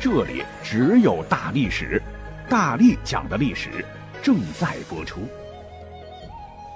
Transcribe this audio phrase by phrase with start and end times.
[0.00, 2.00] 这里只有大历史，
[2.48, 3.84] 大力讲的历史
[4.22, 5.22] 正在播出。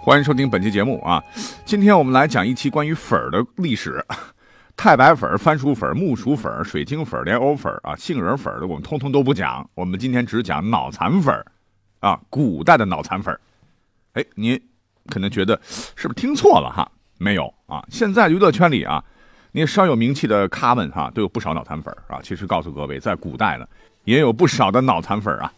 [0.02, 1.23] 欢迎收听本期节目啊！
[1.64, 4.05] 今天我们来讲一期关于粉儿的历史。
[4.77, 9.70] 太白粉、番薯粉、木薯粉、水晶粉、莲藕粉啊，杏仁粉的我们通通都不讲。
[9.75, 11.33] 我们今天只讲脑残粉
[12.00, 13.39] 啊，古代的脑残粉。
[14.14, 14.61] 哎，您
[15.06, 16.91] 可能觉得是不是听错了哈？
[17.19, 19.05] 没有啊，现在娱乐圈里啊。
[19.55, 22.19] 那稍有名气的咖们哈，都有不少脑残粉啊。
[22.23, 23.66] 其实告诉各位，在古代呢，
[24.05, 25.52] 也有不少的脑残粉啊。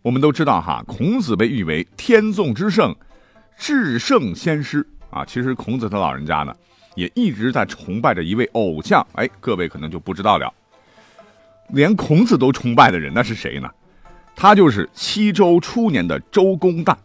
[0.00, 2.96] 我们都知道哈，孔子被誉为天纵之圣、
[3.56, 5.24] 至圣先师啊。
[5.24, 6.54] 其实孔子他老人家呢，
[6.94, 9.06] 也一直在崇拜着一位偶像。
[9.12, 10.52] 哎，各位可能就不知道了，
[11.68, 13.70] 连孔子都崇拜的人，那是谁呢？
[14.34, 16.96] 他就是西周初年的周公旦。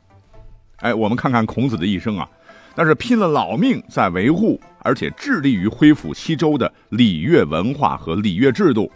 [0.77, 2.29] 哎，我们看看孔子的一生啊。
[2.77, 8.91] 但是拼了老命在维护，而且致力于恢复西周的礼乐文化和礼乐制度，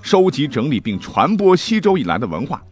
[0.00, 2.62] 收集整理并传播西周以来的文化。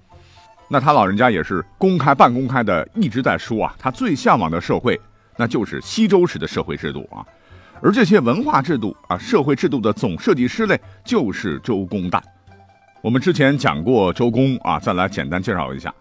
[0.67, 4.99] 那他老人家也是公开半公开的一直在说啊，他最向往的社会
[5.37, 7.21] 那就是西周时的社会制度啊。
[7.83, 12.19] 而这些文化制度啊、社会制度的总设计师嘞，就是周公旦。
[13.03, 15.95] 我们之前讲过周公啊，再来简单介绍一下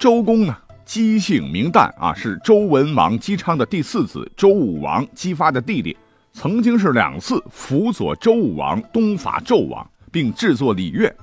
[0.00, 0.56] 周公呢。
[0.90, 5.96] 姬姓名旦啊，是周文王姬昌的第四子，周武王姬发的弟弟，
[6.32, 11.14] 曾经是两次辅佐周武王东伐纣王，并制作礼乐。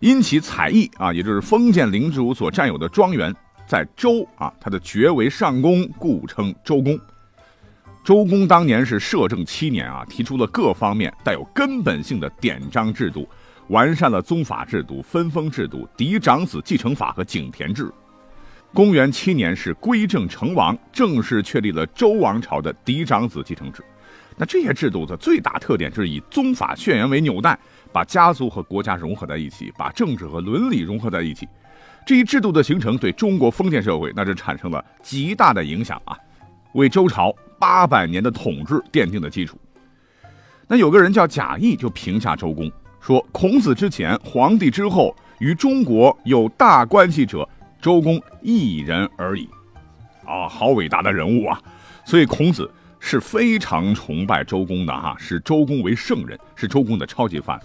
[0.00, 3.34] 因其才艺啊，也就是封建领主所占有的庄园，
[3.66, 7.00] 在周啊，他的爵为上公，故称周公。
[8.04, 13.26] 周公当年是摄政七年啊，提出了各方面带有根本性的典章制度，
[13.68, 17.90] 完善了宗法制度、分封制度、嫡长子继承法和井田制。
[18.72, 23.82] 公元七年是归正成王，正式确立了周王朝的嫡长子继承制。
[24.36, 27.58] 那这些制度的最大特点就是以宗法血缘为纽带，
[27.92, 31.48] 把家族和国家融合在一起，把政治和伦理融合在一起。
[32.06, 36.16] 这一制度的形成对中国封建社会那是产生了极大的影响啊，
[36.72, 39.58] 为周朝八百年的统治奠定了基础。
[40.68, 42.70] 那有个人叫贾谊，就评价周公
[43.00, 47.46] 说：“孔子之前，皇帝之后，与中国有大关系者。”
[47.80, 49.48] 周公一人而已，
[50.26, 51.58] 啊，好伟大的人物啊！
[52.04, 57.62] 所以孔子是非常崇拜周公的哈，视周公为圣人，是周公的超级 fans。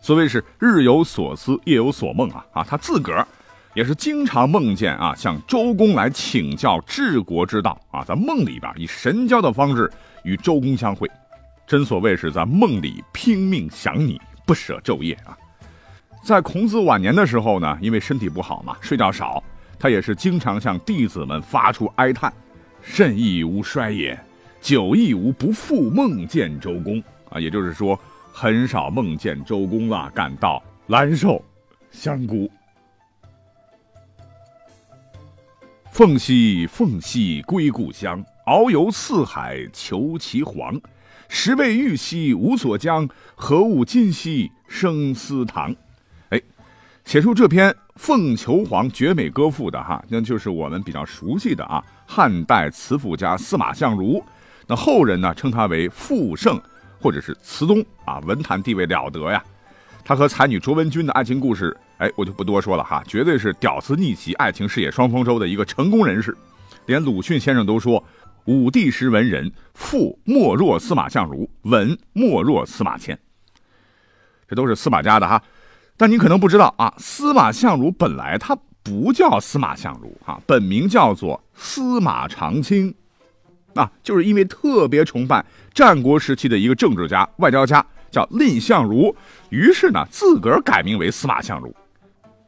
[0.00, 3.26] 所谓是日有所思，夜有所梦啊啊，他自个儿
[3.74, 9.88] 也是经常梦见啊，向周公来请教治国之道啊，在梦里边以神交的方式
[10.24, 11.08] 与周公相会，
[11.64, 15.38] 真所谓是在梦里拼命想你，不舍昼夜啊。
[16.22, 19.42] 在孔子晚年的时候呢，因为身体不好嘛，睡觉少，
[19.78, 22.32] 他也是经常向弟子们发出哀叹
[22.82, 24.18] ：“甚亦无衰也，
[24.60, 27.98] 久亦无不复梦见周公。”啊，也就是说，
[28.30, 31.42] 很少梦见周公了，感到难受、
[31.90, 32.50] 香菇。
[35.90, 40.78] 凤兮凤兮归故乡，遨游四海求其凰。
[41.28, 45.74] 时为玉兮无所将，何物今兮生思堂。
[47.08, 54.22] 写出这篇《凤求凰·绝美歌赋》的哈，那就是我们比较熟悉的啊，汉代词赋家司马相如。
[54.66, 56.60] 那后人呢称他为赋圣，
[57.00, 59.42] 或者是词宗啊，文坛地位了得呀。
[60.04, 66.36] 他和才女卓文君的爱情故事，哎，我就不多说了哈，绝对是屌丝逆袭、爱情事业双丰收的一个成功人士。
[66.84, 68.04] 连鲁迅先生都说
[68.44, 73.18] ：“武帝时文人，赋莫若司马相如，文莫若司马迁。”
[74.46, 75.42] 这都是司马家的哈。
[75.98, 82.94] 但你可能不知道啊，司马相如本来他不叫司马相如啊，本名叫做司马长卿，
[83.74, 85.44] 啊，就是因为特别崇拜
[85.74, 89.14] 战国时期的一个政治家、外交家叫蔺相如，
[89.50, 91.74] 于是呢自个儿改名为司马相如。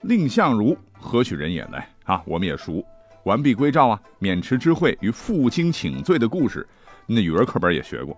[0.03, 1.77] 蔺相如何许人也呢？
[2.05, 2.83] 啊，我们也熟，
[3.25, 6.65] 完璧归赵啊，渑池之会与负荆请罪的故事，
[7.05, 8.17] 那语文课本也学过。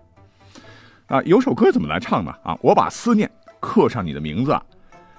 [1.07, 2.31] 啊，有首歌怎么来唱呢？
[2.43, 3.29] 啊，我把思念
[3.59, 4.55] 刻上你的名字。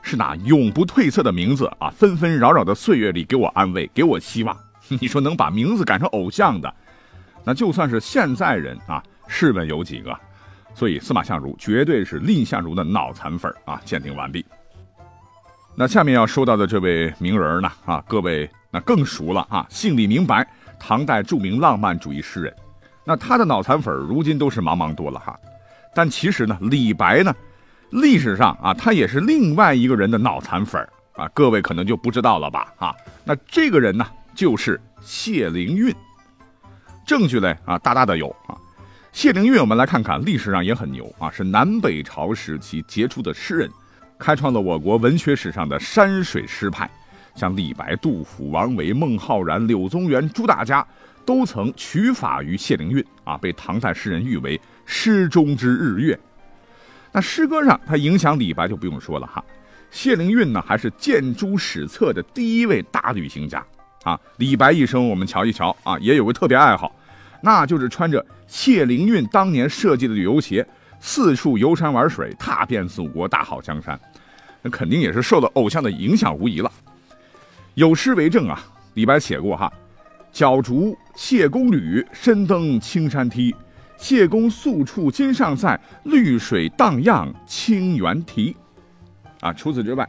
[0.04, 1.88] 是那永不褪色的名字啊！
[1.88, 4.54] 纷纷扰扰的岁月里，给我安慰，给我希望。
[5.00, 6.72] 你说能把名字改成偶像的，
[7.42, 10.14] 那就算是现在人啊，试问有几个？
[10.74, 13.80] 所以司马相如绝对是蔺相如的脑残粉啊！
[13.82, 14.44] 鉴定完毕。
[15.74, 20.46] 那下面要说到的这位名人呢，啊，各位那更熟了啊，姓李名白，
[20.78, 22.54] 唐代著名浪漫主义诗人。
[23.04, 25.34] 那他的脑残粉如今都是茫茫多了哈。
[25.94, 27.34] 但其实呢，李白呢，
[27.94, 32.72] 历史上啊，他也是另外一个人的脑残粉啊，各位可能就不知道了吧？
[32.76, 32.92] 啊，
[33.24, 34.04] 那这个人呢，
[34.34, 35.94] 就是谢灵运。
[37.06, 38.58] 证据嘞啊，大大的有啊。
[39.12, 43.70] 谢灵运，我们来看看，历史上也很牛啊，是南北朝时期杰出的诗人。
[44.18, 46.90] 开创了我国文学史上的山水诗派，
[47.36, 50.84] 像李白、杜甫、王维、孟浩然、柳宗元、朱大家，
[51.24, 56.18] 都曾取法于谢灵运啊，被唐代诗人誉为诗中之日月。
[57.14, 59.42] 那诗歌上，他影响李白就不用说了哈。
[59.88, 63.64] 谢灵运呢，还是建诸史册的第一位大旅行家
[64.02, 64.18] 啊。
[64.38, 66.92] 李白一生，我们瞧一瞧啊，也有个特别爱好，
[67.40, 70.66] 那就是穿着谢灵运当年设计的旅游鞋。
[70.98, 73.96] 四处游山玩水，踏遍祖国大好江山，
[74.62, 76.72] 那肯定也是受到偶像的影响无疑了。
[77.74, 78.60] 有诗为证啊，
[78.94, 79.72] 李白写过哈
[80.32, 83.54] ：“脚逐谢公履，身登青山梯。
[83.96, 88.56] 谢公宿处今尚在，绿水荡漾清猿啼。”
[89.40, 90.08] 啊，除此之外，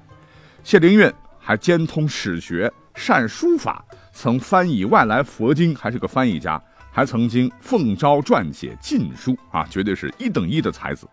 [0.63, 3.83] 谢灵运还兼通史学，善书法，
[4.13, 6.61] 曾翻译外来佛经，还是个翻译家。
[6.91, 11.05] 还曾经奉诏撰写禁书啊，绝对是一等一的才子。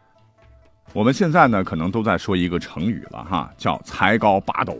[0.92, 4.78] 我们现在呢，可能都在说一个成语了哈，叫才高八斗。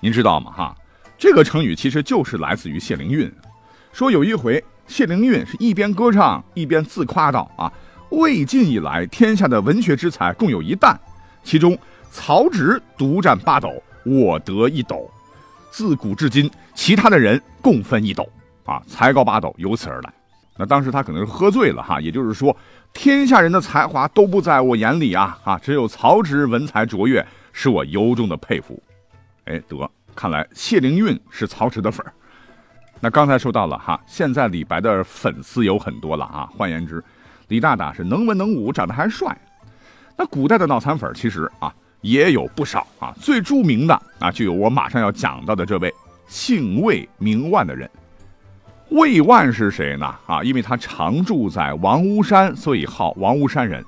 [0.00, 0.50] 您知道吗？
[0.50, 0.76] 哈，
[1.16, 3.32] 这个成语其实就是来自于谢灵运。
[3.92, 7.72] 说有一回，谢灵运是一边歌唱一边自夸道：“啊，
[8.10, 10.98] 魏晋以来，天下的文学之才共有一担，
[11.42, 11.76] 其中
[12.10, 13.70] 曹植独占八斗，
[14.04, 15.10] 我得一斗。
[15.70, 18.28] 自古至今，其他的人共分一斗。”
[18.64, 20.12] 啊，才高八斗由此而来。
[20.56, 22.56] 那当时他可能是喝醉了哈，也就是说，
[22.92, 28.82] 天下人的才华都不在我眼里啊啊，只有曹植文才卓越，是我由衷的佩服。
[29.44, 32.12] 哎，得，看来谢灵运是曹植的粉儿。
[33.00, 36.48] 那刚才说到了哈，现在李白的粉丝有很多了啊。
[36.56, 37.02] 换言之，
[37.48, 39.36] 李大大是能文能武，长得还帅。
[40.16, 45.92] 那古代的脑残粉其实啊也有不少啊，最著名的啊就有我马上要讲到的这位
[46.26, 47.88] 姓魏名万的人。
[48.90, 50.06] 魏万是谁呢？
[50.26, 53.84] 啊，因为他常住在王屋山，所以号王屋山人。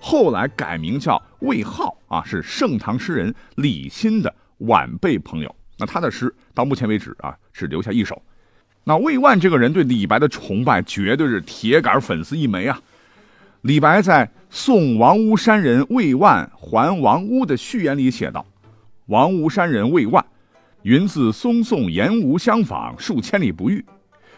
[0.00, 5.54] 后来改名叫魏浩啊，是盛唐诗人李欣的晚辈朋友。
[5.78, 8.20] 那他的诗到目前为止啊，只留下一首。
[8.84, 12.80] 那魏万这个人对李白的崇拜绝对是铁杆粉丝一枚啊。
[13.62, 18.46] 李白在《送王屋山人魏万还王屋》的序言里写道
[19.06, 20.24] ：“王屋山人魏万，
[20.82, 23.84] 云自松宋言吴相访，数千里不遇。”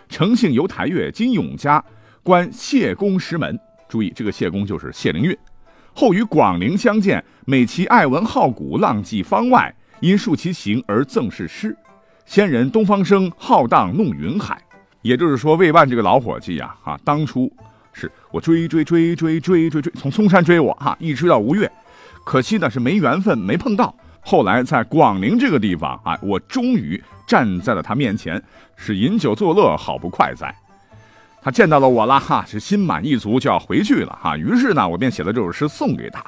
[0.08, 1.84] 诚姓游台岳，今永嘉，
[2.22, 3.56] 观谢公石门。
[3.88, 5.36] 注意，这个谢公就是谢灵运。
[5.92, 11.76] 后与广陵相见，美其爱文好古，浪迹方外，因述其行而赠是诗。
[12.30, 14.56] 先人东方生，浩荡弄云海。
[15.02, 17.52] 也就是说，魏万这个老伙计呀，啊，当初
[17.92, 21.68] 是我追追追追追追追，从嵩山追我哈，一直追到吴越，
[22.24, 23.92] 可惜呢是没缘分，没碰到。
[24.20, 28.40] 后来在广陵这个地方啊，我终于站在了他面前，
[28.76, 30.54] 是饮酒作乐，好不快哉。
[31.42, 34.36] 他见到了我了哈，是心满意足就要回去了哈。
[34.36, 36.24] 于是呢，我便写了这首诗送给他。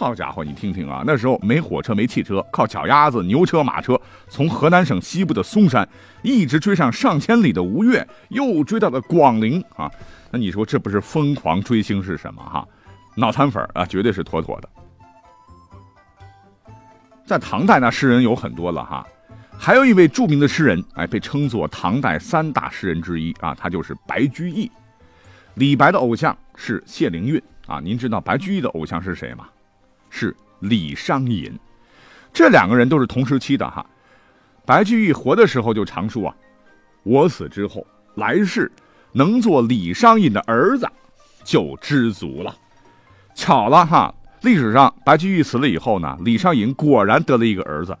[0.00, 4.00] 好家伙，你听听啊，那时候没火车，没汽车，靠脚丫子、牛车、马车，
[4.30, 5.86] 从河南省西部的嵩山
[6.22, 9.90] 一直追上上千里的吴越，又追到了广陵啊。
[10.30, 12.66] 那你说这不是疯狂追星是什么哈？
[13.14, 14.68] 脑残粉啊，绝对是妥妥的。
[17.26, 19.06] 在唐代，那诗人有很多了哈，
[19.52, 24.70] 还有一位著名的诗人，哎，被称作唐代三大诗人之一啊，他就是白居易。
[25.56, 29.46] 李白的偶像是谢灵运啊，您知道白居易的偶像是谁吗？
[30.10, 31.58] 是李商隐。
[32.32, 33.84] 这两个人都是同时期的哈。
[34.66, 36.34] 白居易活的时候就常说啊，
[37.02, 37.86] 我死之后，
[38.16, 38.70] 来世
[39.12, 40.86] 能做李商隐的儿子，
[41.42, 42.54] 就知足了。
[43.34, 44.14] 巧了哈。
[44.42, 47.94] 历史上，白居易死了以后呢，李商隐果然得了一个儿子。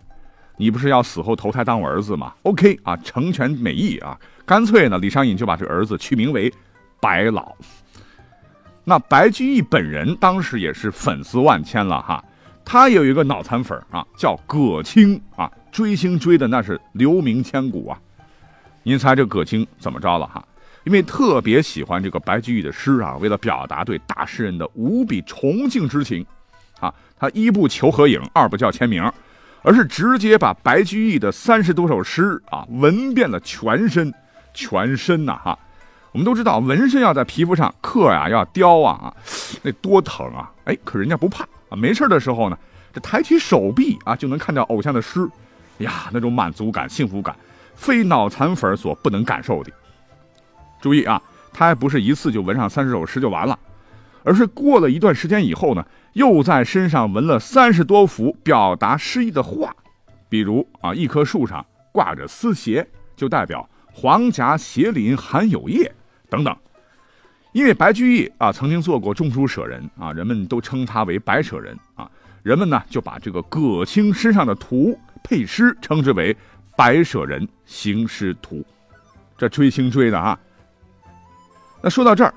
[0.56, 6.50] 你不是要死后投胎当我儿子吗？OK 啊，成全美意啊，干脆呢，李商隐就把这儿子取名为
[6.98, 7.54] 白老。
[8.90, 12.24] 那白居易本人当时也是粉丝万千了哈，
[12.64, 17.96] 他有一个脑残粉啊，叫葛青啊，追星追的那是留名千古啊。
[18.82, 20.44] 您猜这葛青怎么着了哈？
[20.82, 26.26] 因为特别喜欢这个白居易的诗啊，为了表达对大诗人的无比崇敬之情，
[26.80, 29.08] 啊，他一不求合影，二不叫签名，
[29.62, 34.12] 而是直接把白居易的三十多首诗啊纹遍了全身，
[34.52, 35.56] 全身呐哈。
[36.12, 39.14] 我们都知道纹身要在皮肤上刻呀，要雕啊啊，
[39.62, 40.50] 那多疼啊！
[40.64, 42.58] 哎，可人家不怕啊，没事的时候呢，
[42.92, 45.28] 这抬起手臂啊，就能看到偶像的诗，
[45.78, 47.36] 呀，那种满足感、幸福感，
[47.76, 49.70] 非脑残粉所不能感受的。
[50.80, 53.56] 注意啊，他还不是一次就纹上三十首诗就完了，
[54.24, 59.72] 而是过了一段时间以后呢，又在身上纹了三十多幅表达诗意的画，
[60.28, 65.94] 比如啊，一棵树上挂着丝鞋，就代表黄夹斜林含有叶
[66.30, 66.56] 等等。
[67.52, 72.08] 因为白居易啊曾经做过中书舍人啊，人们都称他为白舍人啊，
[72.44, 76.36] 人们呢就把这个葛青身上的图配诗，称之为
[76.76, 78.64] 白舍人行诗图。
[79.36, 80.38] 这追星追的啊。
[81.82, 82.32] 那说到这儿，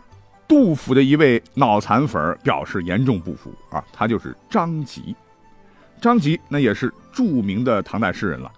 [0.48, 5.16] 杜甫的一位脑残粉表示严重不服啊，他就是张籍。
[6.02, 8.52] 张籍那也是著名的唐代诗人了。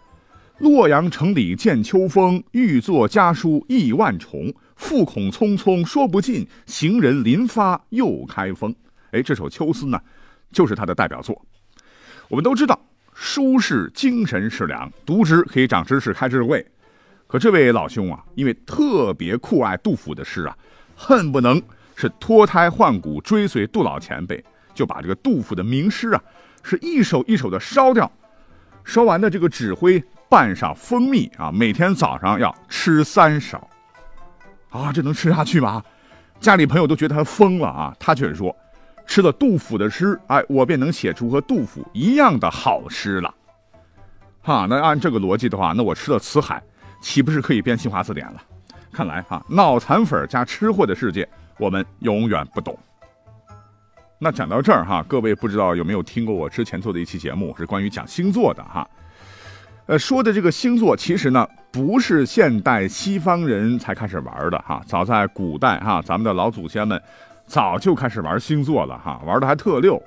[0.60, 4.54] 洛阳城里见秋风，欲作家书意万重。
[4.76, 8.76] 复恐匆匆说不尽，行人临发又开封。
[9.12, 10.00] 哎，这首《秋思》呢，
[10.52, 11.42] 就是他的代表作。
[12.28, 12.80] 我们都知道，
[13.14, 16.66] 书是精神食粮，读之可以长知识、开智慧。
[17.28, 20.58] 可这位老兄啊，因为特别酷爱杜甫的诗啊，
[20.96, 21.62] 恨不能
[21.96, 26.22] 是脱胎换骨追随杜老前辈，就把这个杜甫的名诗啊，
[26.64, 28.12] 是一首一首的烧掉。
[28.84, 33.68] 烧完的这个纸灰拌上蜂蜜啊，每天早上要吃三勺。
[34.78, 35.84] 啊，这能吃下去吗？
[36.40, 37.96] 家里朋友都觉得他疯了啊！
[37.98, 38.56] 他却说，
[39.08, 43.34] 吃了杜甫的诗，哎，我便能写出和杜甫一样的好诗了。
[44.42, 46.62] 哈，那按这个逻辑的话，那我吃了辞海，
[47.02, 48.42] 岂不是可以编新华字典了？
[48.92, 51.28] 看来哈，脑残粉加吃货的世界，
[51.58, 52.78] 我们永远不懂。
[54.20, 58.88] 那讲到这儿哈，各位不知道有没有听过我之前做的一期节目，是关于讲星座的哈。
[59.88, 61.48] 呃，说的这个星座，其实呢。
[61.72, 66.98] 不是现代西方人才开始玩的哈，早在古代哈，咱们的老祖先们
[67.46, 70.02] 早就开始玩星座了哈，玩的还特溜。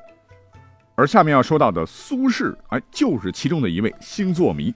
[0.94, 4.74] 而下面要说到的苏轼，哎，就是其中的一位星座迷。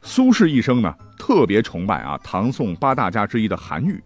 [0.00, 4.02] 苏轼一生呢，特别崇拜啊唐宋八大家之一的韩愈，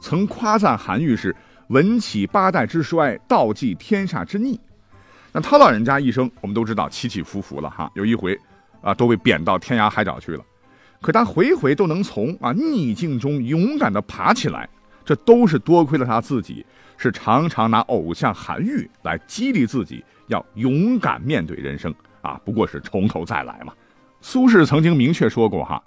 [0.00, 1.36] 曾夸赞韩愈是
[1.68, 4.58] 文起八代之衰，道济天下之逆。
[5.30, 8.34] 那他老人家一生，我们都知道起起伏伏了哈，有一回
[8.86, 10.44] 啊，都被贬到天涯海角去了。
[11.00, 14.68] 可他回回都能从啊逆境中勇敢地爬起来，
[15.04, 16.64] 这都是多亏了他自己，
[16.96, 23.72] 是常常拿偶像韩愈来激励自己，要勇敢面对人生啊，不过是从头再来嘛。
[24.20, 25.82] 苏轼曾经明确说过哈，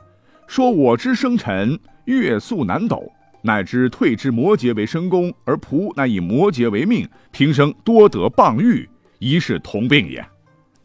[0.46, 3.10] 说我之生辰月宿南斗，
[3.42, 8.88] 乃知退之摩羯为申宫，而仆乃以摩羯为命，平生多得谤誉，
[9.20, 10.26] 一是同病也。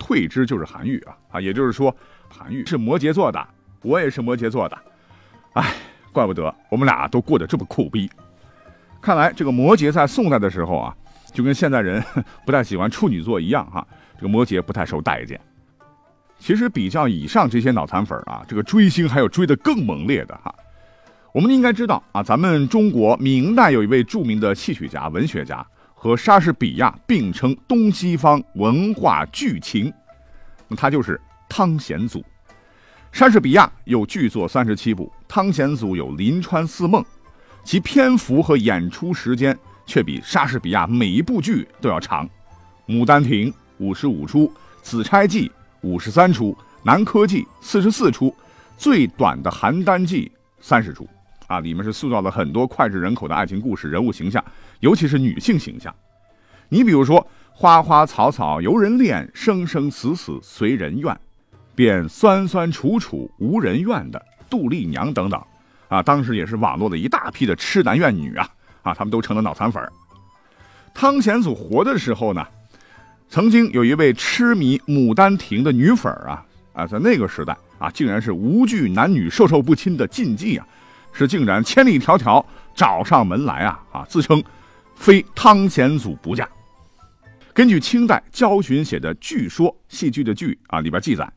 [0.05, 1.95] 退之就是韩愈啊啊，也就是说
[2.29, 3.49] 韩愈是摩羯座的。
[3.81, 4.79] 我也是摩羯座的，
[5.55, 5.75] 哎，
[6.13, 8.11] 怪不得我们俩都过得这么苦逼。
[9.01, 10.95] 看来这个摩羯在宋代的时候啊，
[11.33, 12.03] 就跟现在人
[12.45, 15.41] 不太喜欢处女座一样哈，这个摩羯不太受待见。
[16.39, 20.55] 其实比较以上这些脑残粉啊，这个追星还有追得更猛烈的哈。
[21.33, 25.67] 我们应该知道啊，咱们中国明代有一位著名的戏曲家、文学家，
[26.05, 29.91] 和莎士比亚并称东西方文化巨擎，
[30.69, 31.19] 那他就是
[31.49, 32.23] 汤显祖。
[33.11, 37.03] 莎士比亚有剧作三十七部，汤显祖有《临川四梦》，
[37.65, 42.29] 其篇幅和演出时间却比莎士比亚每一部剧都要长，
[42.87, 44.47] 《牡丹亭》五十五出，
[44.83, 45.49] 《紫钗记》
[45.81, 48.37] 五十三出，《南柯记》四十四出，
[48.77, 50.31] 最短的《邯郸记》
[50.61, 51.09] 三十出，
[51.55, 54.45] 啊，里面是塑造了很多脍炙人口的爱情故事、人物形象，
[54.81, 55.95] 尤其是女性形象。
[56.69, 61.17] 你比如说，花花草草由人恋，生生死死随人愿。
[61.77, 65.43] 便酸酸楚楚无人怨的杜丽娘等等，
[65.89, 68.49] 啊，当时也是网络的一大批的痴男怨女啊，
[68.83, 69.83] 啊，他们都成了脑残粉
[70.95, 72.47] 汤显祖活的时候呢，
[73.29, 80.65] 曾经有一位痴迷《牡丹亭》的女粉啊，啊，在那个时代啊，竟然是无惧男女授受不亲的禁忌啊，
[81.15, 82.45] 是竟然千里迢迢
[82.75, 84.43] 找上门来啊，啊，自称
[84.95, 86.47] 非汤显祖不嫁。
[87.55, 91.33] 根据清代焦循写的《剧说》戏剧的剧啊里边记载。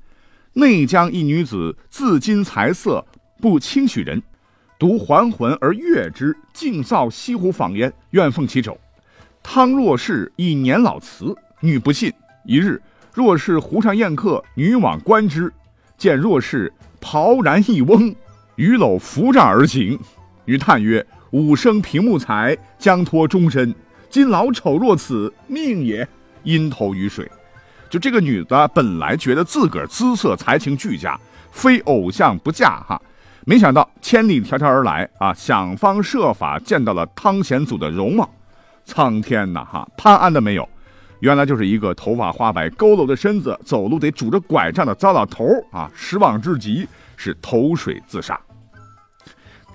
[0.54, 3.06] 内江一女子自矜才色，
[3.40, 4.20] 不轻许人，
[4.80, 8.76] 独还魂而悦之，竟造西湖访焉，愿奉其帚。
[9.44, 12.12] 汤若是以年老辞，女不信。
[12.44, 12.82] 一日，
[13.14, 15.54] 若是湖上宴客，女往观之，
[15.96, 18.16] 见若是袍然一翁，
[18.58, 19.98] 与篓扶杖而行。
[20.46, 23.74] 于叹曰：“吾生平木才，将托终身。
[24.10, 26.08] 今老丑若此，命也。”
[26.44, 27.30] 因投于水。
[27.90, 31.20] 就这个女的本来觉得自个儿姿色才情俱佳，
[31.52, 33.02] 非偶像不嫁哈，
[33.46, 38.30] 没想到千里迢迢而来啊，想方设法见到了汤显祖的容貌，
[38.84, 40.68] 苍天呐哈，潘安的没有，
[41.20, 45.90] 原来就是一个头发花白、佝偻的身子、走路得拄着拐杖的糟老头啊！
[45.96, 48.40] 失望至极，是投水自杀，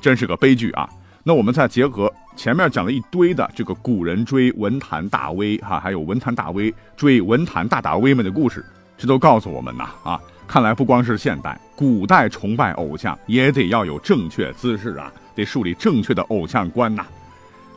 [0.02, 0.86] 真是个悲剧啊！
[1.22, 8.64] 那我们再结合前面讲了一堆的这个古人追文坛大 V 哈，还有文坛大 V 追文坛大大 V 们的故事，
[8.98, 10.20] 这都告诉我们呐啊！
[10.48, 17.06] 看来不光是现代，古代崇拜偶像也得要有正确姿势啊，得树立正确的偶像观呐，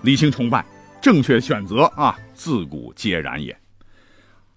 [0.02, 0.66] 理性崇拜。
[1.00, 3.56] 正确选择啊，自古皆然也。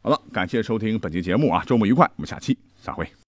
[0.00, 3.18] 好了，感谢收听本期节目啊，周末愉快，我们下期再会。